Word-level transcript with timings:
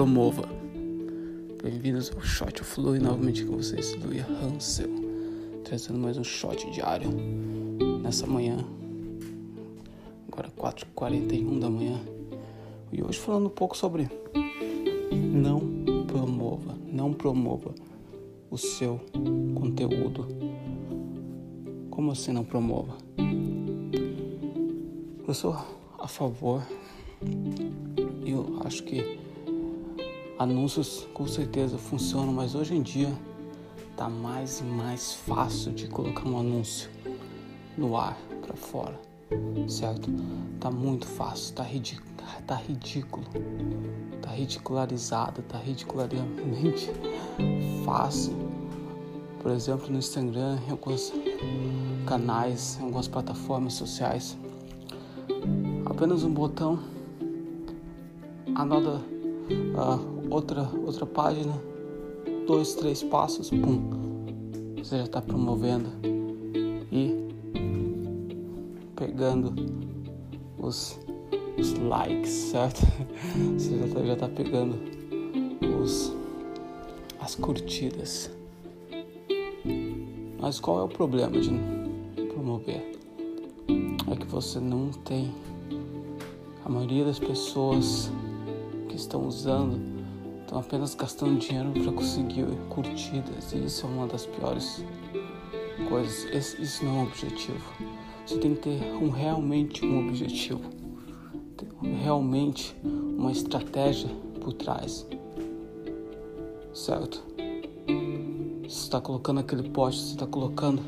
promova. 0.00 0.48
Bem-vindos 1.62 2.10
ao 2.10 2.22
Shot 2.22 2.64
Flui, 2.64 2.98
novamente 2.98 3.44
com 3.44 3.58
vocês, 3.58 3.94
Luia 3.96 4.26
Hansel, 4.26 4.88
trazendo 5.62 5.98
mais 5.98 6.16
um 6.16 6.24
shot 6.24 6.70
diário 6.70 7.10
nessa 8.02 8.26
manhã, 8.26 8.56
agora 10.26 10.50
4h41 10.56 11.58
da 11.58 11.68
manhã, 11.68 12.00
e 12.90 13.02
hoje 13.02 13.18
falando 13.18 13.48
um 13.48 13.50
pouco 13.50 13.76
sobre 13.76 14.08
não 15.12 15.60
promova, 16.06 16.78
não 16.90 17.12
promova 17.12 17.74
o 18.50 18.56
seu 18.56 18.98
conteúdo. 19.54 20.26
Como 21.90 22.10
assim 22.10 22.32
não 22.32 22.42
promova? 22.42 22.96
Eu 25.28 25.34
sou 25.34 25.54
a 25.98 26.08
favor, 26.08 26.66
eu 28.24 28.62
acho 28.64 28.82
que 28.82 29.28
anúncios 30.40 31.06
com 31.12 31.26
certeza 31.26 31.76
funcionam, 31.76 32.32
mas 32.32 32.54
hoje 32.54 32.74
em 32.74 32.80
dia 32.80 33.12
tá 33.94 34.08
mais 34.08 34.60
e 34.60 34.64
mais 34.64 35.12
fácil 35.12 35.70
de 35.70 35.86
colocar 35.86 36.26
um 36.26 36.38
anúncio 36.38 36.88
no 37.76 37.94
ar 37.94 38.16
para 38.40 38.56
fora, 38.56 38.98
certo? 39.68 40.08
Tá 40.58 40.70
muito 40.70 41.06
fácil, 41.06 41.54
tá 41.54 41.62
ridículo, 41.62 42.10
tá 42.46 42.54
ridículo, 42.54 43.26
tá 44.22 44.30
ridicularizado, 44.30 45.42
tá 45.42 45.58
ridiculariamente 45.58 46.90
fácil. 47.84 48.32
Por 49.42 49.50
exemplo, 49.50 49.90
no 49.90 49.98
Instagram, 49.98 50.58
em 50.66 50.70
alguns 50.70 51.12
canais, 52.06 52.78
em 52.80 52.84
algumas 52.84 53.08
plataformas 53.08 53.74
sociais, 53.74 54.38
apenas 55.84 56.24
um 56.24 56.32
botão, 56.32 56.78
anota 58.54 59.02
uh, 59.50 60.19
outra, 60.30 60.70
outra 60.86 61.04
página, 61.04 61.60
dois, 62.46 62.74
três 62.74 63.02
passos, 63.02 63.50
pum, 63.50 63.80
você 64.78 64.98
já 64.98 65.04
está 65.04 65.20
promovendo 65.20 65.88
e 66.92 67.28
pegando 68.94 69.52
os, 70.56 70.98
os 71.58 71.74
likes, 71.74 72.30
certo? 72.30 72.80
Você 73.54 73.78
já 73.78 74.12
está 74.14 74.28
tá 74.28 74.34
pegando 74.34 74.76
os, 75.80 76.12
as 77.18 77.34
curtidas. 77.34 78.30
Mas 80.38 80.58
qual 80.58 80.80
é 80.80 80.82
o 80.82 80.88
problema 80.88 81.38
de 81.38 81.50
promover? 82.32 82.98
É 84.10 84.16
que 84.16 84.26
você 84.26 84.58
não 84.58 84.90
tem 84.90 85.32
a 86.64 86.68
maioria 86.68 87.04
das 87.04 87.18
pessoas 87.18 88.10
que 88.88 88.96
estão 88.96 89.26
usando 89.26 89.99
estão 90.50 90.58
apenas 90.58 90.96
gastando 90.96 91.38
dinheiro 91.38 91.70
para 91.70 91.92
conseguir 91.92 92.44
curtidas 92.68 93.52
e 93.52 93.64
isso 93.66 93.86
é 93.86 93.88
uma 93.88 94.08
das 94.08 94.26
piores 94.26 94.84
coisas. 95.88 96.24
Esse, 96.34 96.60
isso 96.60 96.84
não 96.84 96.90
é 96.90 96.94
um 96.94 97.02
objetivo. 97.04 97.72
Você 98.26 98.36
tem 98.38 98.56
que 98.56 98.62
ter 98.62 98.82
um, 99.00 99.10
realmente 99.10 99.84
um 99.84 100.08
objetivo, 100.08 100.60
realmente 102.02 102.74
uma 102.84 103.30
estratégia 103.30 104.10
por 104.40 104.52
trás, 104.52 105.06
certo? 106.74 107.22
Você 108.62 108.66
está 108.66 109.00
colocando 109.00 109.38
aquele 109.38 109.68
poste, 109.68 110.02
você 110.02 110.12
está 110.14 110.26
colocando. 110.26 110.82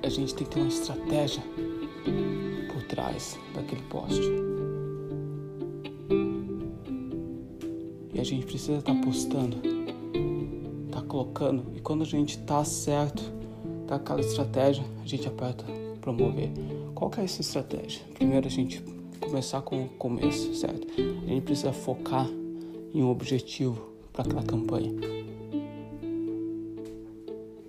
A 0.00 0.08
gente 0.08 0.34
tem 0.34 0.46
que 0.46 0.54
ter 0.54 0.60
uma 0.60 0.68
estratégia 0.68 1.42
trás 2.88 3.38
daquele 3.54 3.80
poste. 3.82 4.20
A 8.22 8.24
gente 8.24 8.46
precisa 8.46 8.78
estar 8.78 8.94
tá 8.94 9.00
postando, 9.00 9.56
tá 10.92 11.02
colocando. 11.02 11.64
E 11.74 11.80
quando 11.80 12.02
a 12.02 12.06
gente 12.06 12.38
tá 12.38 12.64
certo, 12.64 13.20
tá 13.88 13.96
aquela 13.96 14.20
estratégia, 14.20 14.84
a 15.02 15.06
gente 15.06 15.26
aperta 15.26 15.64
promover. 16.00 16.50
Qual 16.94 17.10
que 17.10 17.20
é 17.20 17.24
essa 17.24 17.40
estratégia? 17.40 18.00
Primeiro 18.14 18.46
a 18.46 18.50
gente 18.50 18.80
começar 19.20 19.60
com 19.62 19.84
o 19.84 19.88
começo, 19.88 20.54
certo? 20.54 20.86
A 20.98 21.28
gente 21.28 21.42
precisa 21.42 21.72
focar 21.72 22.28
em 22.94 23.02
um 23.02 23.10
objetivo 23.10 23.90
para 24.12 24.22
aquela 24.22 24.44
campanha. 24.44 24.92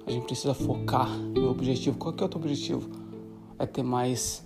A 0.05 0.11
gente 0.11 0.25
precisa 0.27 0.53
focar 0.53 1.09
no 1.17 1.49
objetivo. 1.49 1.97
Qual 1.97 2.13
que 2.13 2.21
é 2.21 2.27
o 2.27 2.29
teu 2.29 2.39
objetivo? 2.39 2.87
É 3.57 3.65
ter 3.65 3.81
mais 3.81 4.45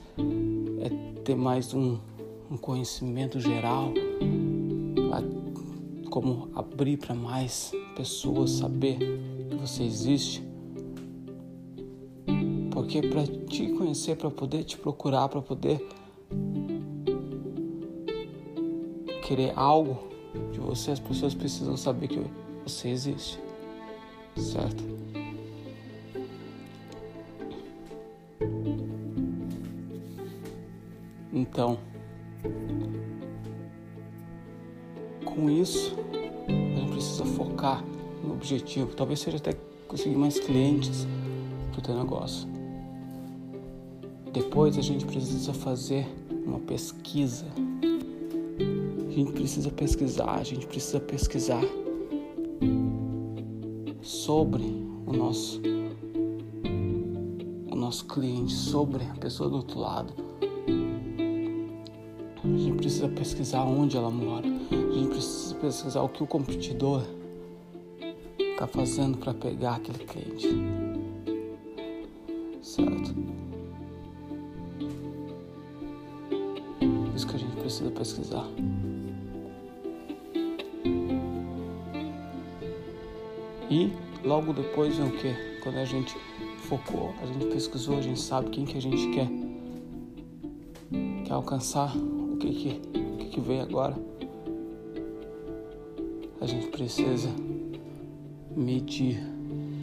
é 0.79 1.21
ter 1.21 1.35
mais 1.35 1.73
um, 1.73 1.97
um 2.49 2.55
conhecimento 2.55 3.41
geral, 3.41 3.91
como 6.09 6.49
abrir 6.55 6.97
para 6.97 7.13
mais 7.13 7.71
pessoas 7.95 8.51
saber 8.51 8.97
que 9.49 9.55
você 9.55 9.83
existe. 9.83 10.43
Porque 12.71 13.01
para 13.01 13.25
te 13.25 13.69
conhecer, 13.73 14.15
para 14.15 14.29
poder 14.29 14.63
te 14.63 14.77
procurar, 14.77 15.27
para 15.29 15.41
poder 15.41 15.85
querer 19.27 19.51
algo 19.55 20.07
de 20.51 20.59
você, 20.59 20.91
as 20.91 20.99
pessoas 20.99 21.33
precisam 21.33 21.75
saber 21.75 22.07
que 22.07 22.21
você 22.63 22.89
existe, 22.89 23.39
certo? 24.35 24.83
Então, 31.33 31.77
com 35.37 35.51
isso, 35.51 35.95
a 36.47 36.79
gente 36.79 36.91
precisa 36.93 37.23
focar 37.23 37.85
no 38.23 38.33
objetivo. 38.33 38.95
Talvez 38.95 39.19
seja 39.19 39.37
até 39.37 39.53
conseguir 39.87 40.15
mais 40.15 40.39
clientes 40.39 41.07
para 41.71 41.79
o 41.79 41.81
teu 41.83 41.95
negócio. 41.95 42.47
Depois 44.33 44.77
a 44.79 44.81
gente 44.81 45.05
precisa 45.05 45.53
fazer 45.53 46.07
uma 46.43 46.59
pesquisa. 46.59 47.45
A 49.07 49.11
gente 49.11 49.31
precisa 49.31 49.69
pesquisar, 49.69 50.39
a 50.39 50.43
gente 50.43 50.65
precisa 50.65 50.99
pesquisar 50.99 51.63
sobre 54.01 54.63
o 55.05 55.13
nosso 55.13 55.61
o 57.71 57.75
nosso 57.75 58.05
cliente, 58.05 58.53
sobre 58.53 59.03
a 59.03 59.13
pessoa 59.19 59.49
do 59.49 59.57
outro 59.57 59.79
lado 59.79 60.13
a 62.57 62.59
gente 62.59 62.77
precisa 62.77 63.07
pesquisar 63.07 63.63
onde 63.63 63.95
ela 63.95 64.09
mora. 64.09 64.47
A 64.47 64.93
gente 64.93 65.09
precisa 65.09 65.55
pesquisar 65.55 66.01
o 66.01 66.09
que 66.09 66.23
o 66.23 66.27
competidor 66.27 67.03
está 68.39 68.65
fazendo 68.65 69.17
para 69.19 69.31
pegar 69.33 69.75
aquele 69.75 69.99
cliente. 69.99 70.47
Certo? 72.61 73.15
Isso 77.15 77.27
que 77.27 77.35
a 77.35 77.39
gente 77.39 77.55
precisa 77.57 77.91
pesquisar. 77.91 78.47
E 83.69 83.91
logo 84.23 84.51
depois 84.51 84.97
vem 84.97 85.07
o 85.07 85.11
que? 85.11 85.59
Quando 85.61 85.77
a 85.77 85.85
gente 85.85 86.15
focou, 86.67 87.13
a 87.21 87.25
gente 87.27 87.45
pesquisou, 87.47 87.99
a 87.99 88.01
gente 88.01 88.19
sabe 88.19 88.49
quem 88.49 88.65
que 88.65 88.77
a 88.77 88.81
gente 88.81 89.11
quer, 89.11 89.29
quer 91.23 91.33
alcançar, 91.33 91.93
o 92.37 92.39
que 92.39 92.53
que, 92.53 92.99
o 92.99 93.17
que, 93.17 93.25
que 93.29 93.41
vem 93.41 93.61
agora? 93.61 93.95
A 96.39 96.45
gente 96.45 96.67
precisa 96.67 97.29
medir, 98.55 99.19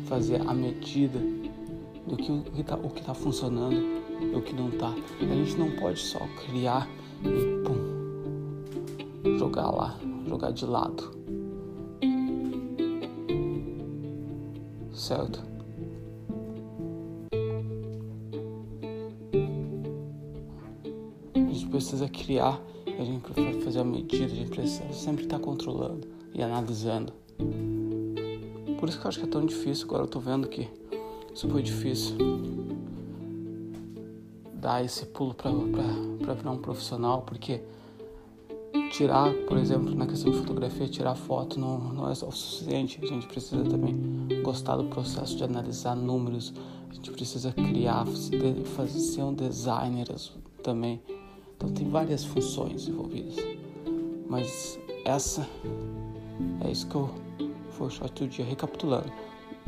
fazer 0.06 0.40
a 0.40 0.54
medida 0.54 1.18
do 2.06 2.16
que 2.16 2.30
o 2.30 2.42
que 2.44 2.60
está 2.60 2.76
tá 2.76 3.12
funcionando 3.12 3.74
e 3.74 4.36
o 4.36 4.40
que 4.40 4.54
não 4.54 4.68
está. 4.68 4.94
A 5.20 5.34
gente 5.34 5.56
não 5.56 5.72
pode 5.72 5.98
só 5.98 6.20
criar 6.46 6.88
e 7.24 7.64
pum, 7.64 9.36
jogar 9.36 9.70
lá, 9.70 9.98
jogar 10.24 10.52
de 10.52 10.64
lado. 10.64 11.10
Certo? 14.92 15.53
Precisa 21.74 22.08
criar, 22.08 22.60
a 22.86 23.04
gente 23.04 23.20
precisa 23.20 23.60
fazer 23.64 23.80
a 23.80 23.84
medida, 23.84 24.26
a 24.26 24.28
gente 24.28 24.50
precisa 24.50 24.92
sempre 24.92 25.24
estar 25.24 25.40
controlando 25.40 26.06
e 26.32 26.40
analisando. 26.40 27.12
Por 28.78 28.88
isso 28.88 29.00
que 29.00 29.04
eu 29.04 29.08
acho 29.08 29.18
que 29.18 29.24
é 29.24 29.28
tão 29.28 29.44
difícil, 29.44 29.86
agora 29.86 30.04
eu 30.04 30.06
tô 30.06 30.20
vendo 30.20 30.46
que 30.46 30.68
isso 31.34 31.48
foi 31.48 31.62
difícil. 31.64 32.16
Dar 34.54 34.84
esse 34.84 35.04
pulo 35.06 35.34
para 35.34 35.50
virar 36.34 36.52
um 36.52 36.58
profissional, 36.58 37.22
porque 37.22 37.60
tirar, 38.92 39.34
por 39.48 39.58
exemplo, 39.58 39.92
na 39.96 40.06
questão 40.06 40.30
de 40.30 40.38
fotografia, 40.38 40.86
tirar 40.86 41.16
foto 41.16 41.58
não, 41.58 41.78
não 41.92 42.08
é 42.08 42.12
o 42.12 42.14
suficiente. 42.14 43.00
A 43.02 43.06
gente 43.06 43.26
precisa 43.26 43.64
também 43.64 43.96
gostar 44.44 44.76
do 44.76 44.84
processo 44.84 45.36
de 45.36 45.42
analisar 45.42 45.96
números. 45.96 46.54
A 46.88 46.94
gente 46.94 47.10
precisa 47.10 47.52
criar, 47.52 48.06
fazer 48.76 49.00
ser 49.00 49.22
um 49.22 49.34
designer 49.34 50.06
também. 50.62 51.02
Então 51.56 51.70
tem 51.70 51.88
várias 51.88 52.24
funções 52.24 52.88
envolvidas. 52.88 53.36
Mas 54.28 54.78
essa 55.04 55.48
é 56.64 56.70
isso 56.70 56.86
que 56.88 56.94
eu 56.94 57.10
foi 57.70 57.88
o 57.88 57.90
shot 57.90 58.12
do 58.24 58.28
dia. 58.28 58.44
Recapitulando. 58.44 59.12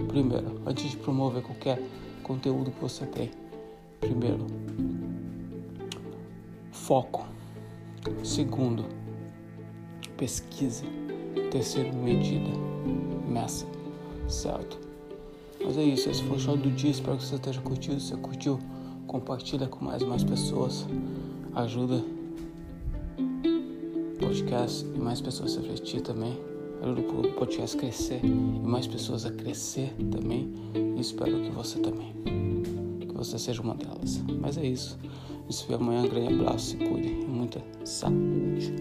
Primeiro, 0.08 0.60
antes 0.66 0.90
de 0.90 0.96
promover 0.98 1.42
qualquer 1.42 1.82
conteúdo 2.22 2.70
que 2.70 2.80
você 2.80 3.06
tem, 3.06 3.30
primeiro, 4.00 4.46
foco. 6.70 7.26
Segundo, 8.22 8.84
pesquisa. 10.16 10.84
Terceiro, 11.50 11.94
medida. 11.96 12.50
Meça. 13.28 13.66
Certo? 14.28 14.78
Mas 15.64 15.78
é 15.78 15.82
isso, 15.82 16.10
esse 16.10 16.22
foi 16.24 16.36
o 16.36 16.40
show 16.40 16.56
do 16.56 16.70
dia. 16.70 16.90
Espero 16.90 17.16
que 17.16 17.24
você 17.24 17.36
esteja 17.36 17.60
curtindo. 17.60 17.98
Se 17.98 18.08
você 18.08 18.16
curtiu, 18.16 18.58
compartilha 19.06 19.66
com 19.66 19.84
mais 19.84 20.02
e 20.02 20.06
mais 20.06 20.22
pessoas. 20.22 20.86
Ajuda 21.56 22.04
o 23.18 24.18
podcast 24.20 24.86
e 24.94 24.98
mais 24.98 25.22
pessoas 25.22 25.56
a 25.56 25.62
refletir 25.62 26.02
também. 26.02 26.38
Ajuda 26.82 27.00
o 27.00 27.32
podcast 27.32 27.78
a 27.78 27.80
crescer 27.80 28.20
e 28.22 28.28
mais 28.28 28.86
pessoas 28.86 29.24
a 29.24 29.30
crescer 29.30 29.90
também. 30.10 30.52
E 30.74 31.00
espero 31.00 31.40
que 31.40 31.48
você 31.48 31.80
também. 31.80 32.12
Que 33.00 33.14
você 33.14 33.38
seja 33.38 33.62
uma 33.62 33.74
delas. 33.74 34.22
Mas 34.38 34.58
é 34.58 34.66
isso. 34.66 34.98
Se 35.48 35.66
vê 35.66 35.76
amanhã. 35.76 36.02
Um 36.02 36.08
grande 36.08 36.34
abraço, 36.34 36.66
se 36.66 36.76
cuide 36.76 37.08
muita 37.26 37.64
saúde. 37.86 38.74